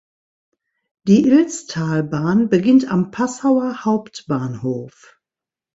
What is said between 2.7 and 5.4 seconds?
am Passauer Hauptbahnhof.